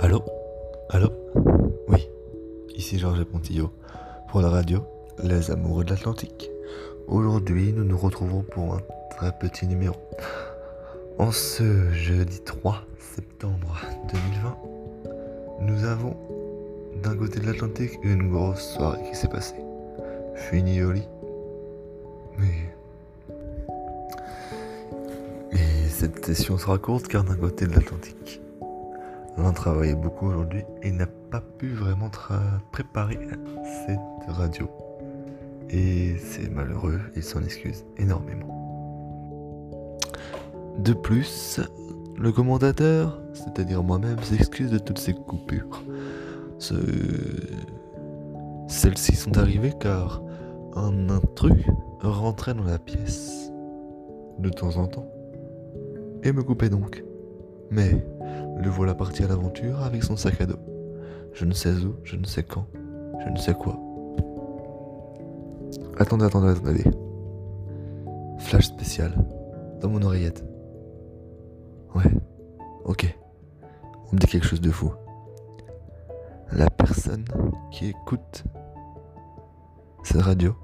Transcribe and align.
Allô? 0.00 0.24
Allô? 0.90 1.10
Oui, 1.88 2.08
ici 2.76 2.98
Georges 2.98 3.24
Pontillo 3.24 3.72
pour 4.28 4.40
la 4.40 4.48
radio 4.48 4.84
Les 5.24 5.50
Amoureux 5.50 5.82
de 5.82 5.90
l'Atlantique. 5.90 6.48
Aujourd'hui, 7.08 7.72
nous 7.72 7.82
nous 7.82 7.98
retrouvons 7.98 8.42
pour 8.42 8.74
un 8.74 8.80
très 9.10 9.32
petit 9.32 9.66
numéro. 9.66 9.96
En 11.18 11.32
ce 11.32 11.90
jeudi 11.90 12.40
3 12.42 12.84
septembre 13.16 13.76
2020, 14.12 14.56
nous 15.62 15.84
avons 15.84 16.16
d'un 17.02 17.16
côté 17.16 17.40
de 17.40 17.46
l'Atlantique 17.46 17.98
une 18.04 18.30
grosse 18.30 18.74
soirée 18.74 19.02
qui 19.10 19.16
s'est 19.16 19.26
passée. 19.26 19.56
Fini 20.36 20.80
au 20.82 20.92
lit. 20.92 21.08
Mais. 22.38 22.72
Et 25.52 25.88
cette 25.88 26.24
session 26.24 26.56
sera 26.56 26.78
courte 26.78 27.08
car 27.08 27.24
d'un 27.24 27.34
côté 27.34 27.66
de 27.66 27.72
l'Atlantique, 27.72 28.40
l'un 29.38 29.52
travaillait 29.52 29.94
beaucoup 29.94 30.26
aujourd'hui 30.26 30.64
et 30.82 30.90
n'a 30.90 31.06
pas 31.06 31.40
pu 31.40 31.68
vraiment 31.68 32.10
préparer 32.72 33.18
cette 33.86 34.00
radio. 34.28 34.68
Et 35.70 36.16
c'est 36.18 36.50
malheureux, 36.50 37.00
il 37.14 37.22
s'en 37.22 37.42
excuse 37.42 37.84
énormément. 37.98 38.54
De 40.78 40.92
plus, 40.92 41.60
le 42.16 42.32
commentateur, 42.32 43.20
c'est-à-dire 43.32 43.82
moi-même, 43.82 44.18
s'excuse 44.22 44.70
de 44.70 44.78
toutes 44.78 44.98
ces 44.98 45.14
coupures. 45.14 45.82
Celles-ci 48.68 49.14
sont 49.14 49.38
arrivées 49.38 49.74
car 49.78 50.22
un 50.74 51.10
intrus 51.10 51.64
rentrait 52.00 52.54
dans 52.54 52.64
la 52.64 52.78
pièce 52.78 53.52
de 54.38 54.50
temps 54.50 54.76
en 54.76 54.86
temps 54.86 55.08
et 56.22 56.32
me 56.32 56.42
coupait 56.42 56.68
donc. 56.68 57.04
Mais 57.70 58.04
le 58.58 58.68
voilà 58.70 58.94
parti 58.94 59.22
à 59.22 59.28
l'aventure 59.28 59.82
avec 59.82 60.02
son 60.02 60.16
sac 60.16 60.40
à 60.40 60.46
dos. 60.46 60.58
Je 61.32 61.44
ne 61.44 61.52
sais 61.52 61.72
où, 61.72 61.94
je 62.02 62.16
ne 62.16 62.24
sais 62.24 62.42
quand, 62.42 62.66
je 63.24 63.30
ne 63.30 63.36
sais 63.36 63.54
quoi. 63.54 63.78
Attendez, 65.98 66.24
attendez, 66.24 66.48
attendez. 66.48 66.84
Flash 68.38 68.66
spécial. 68.66 69.12
Dans 69.80 69.88
mon 69.88 70.02
oreillette. 70.02 70.44
Ouais. 71.94 72.10
Ok. 72.84 73.16
On 74.10 74.14
me 74.14 74.18
dit 74.18 74.26
quelque 74.26 74.46
chose 74.46 74.60
de 74.60 74.70
fou. 74.70 74.92
La 76.52 76.70
personne 76.70 77.24
qui 77.70 77.88
écoute 77.88 78.44
cette 80.02 80.22
radio 80.22 80.54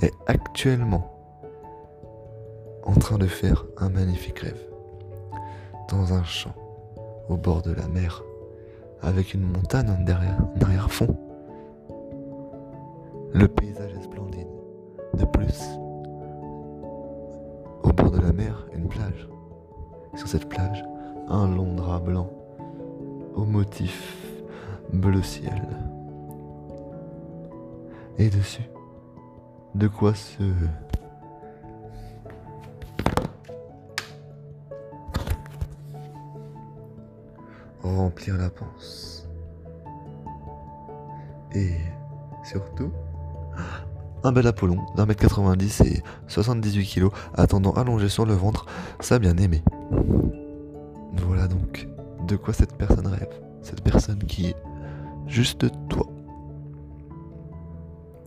est 0.00 0.12
actuellement 0.26 1.08
en 2.82 2.94
train 2.94 3.18
de 3.18 3.26
faire 3.26 3.64
un 3.78 3.90
magnifique 3.90 4.40
rêve 4.40 4.71
dans 5.92 6.14
un 6.14 6.24
champ 6.24 6.54
au 7.28 7.36
bord 7.36 7.62
de 7.62 7.72
la 7.72 7.86
mer 7.86 8.22
avec 9.02 9.34
une 9.34 9.42
montagne 9.42 9.90
en, 9.90 10.62
arrière-fond. 10.62 11.16
Le 13.34 13.46
paysage 13.46 13.92
est 13.92 14.02
splendide. 14.02 14.48
De 15.14 15.24
plus, 15.26 15.60
au 17.82 17.92
bord 17.92 18.10
de 18.10 18.20
la 18.20 18.32
mer, 18.32 18.66
une 18.74 18.88
plage. 18.88 19.28
Sur 20.14 20.28
cette 20.28 20.48
plage, 20.48 20.82
un 21.28 21.48
long 21.48 21.74
drap 21.74 22.00
blanc 22.00 22.30
au 23.34 23.44
motif 23.44 24.16
bleu 24.92 25.22
ciel. 25.22 25.62
Et 28.18 28.30
dessus, 28.30 28.68
de 29.74 29.88
quoi 29.88 30.14
se 30.14 30.42
remplir 37.82 38.36
la 38.36 38.50
panse. 38.50 39.28
Et 41.54 41.72
surtout, 42.44 42.90
un 44.24 44.32
bel 44.32 44.46
Apollon 44.46 44.78
d'un 44.96 45.06
mètre 45.06 45.20
90 45.20 45.80
et 45.82 46.02
78 46.28 46.84
kilos 46.84 47.12
attendant 47.34 47.72
allongé 47.72 48.08
sur 48.08 48.24
le 48.24 48.34
ventre 48.34 48.66
sa 49.00 49.18
bien-aimée. 49.18 49.62
Voilà 51.26 51.46
donc 51.48 51.88
de 52.26 52.36
quoi 52.36 52.54
cette 52.54 52.76
personne 52.76 53.06
rêve. 53.06 53.40
Cette 53.62 53.82
personne 53.82 54.18
qui 54.18 54.46
est 54.46 54.56
juste 55.26 55.66
toi. 55.88 56.06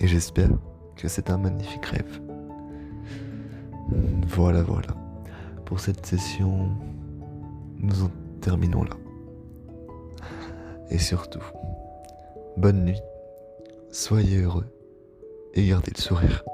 Et 0.00 0.08
j'espère 0.08 0.48
que 0.96 1.08
c'est 1.08 1.30
un 1.30 1.38
magnifique 1.38 1.84
rêve. 1.86 2.20
Voilà, 4.28 4.62
voilà. 4.62 4.88
Pour 5.64 5.80
cette 5.80 6.06
session, 6.06 6.68
nous 7.78 8.04
en 8.04 8.10
terminons 8.40 8.84
là. 8.84 8.96
Et 10.90 10.98
surtout, 10.98 11.44
bonne 12.56 12.84
nuit, 12.84 13.00
soyez 13.90 14.38
heureux 14.38 14.66
et 15.54 15.66
gardez 15.66 15.92
le 15.96 16.00
sourire. 16.00 16.44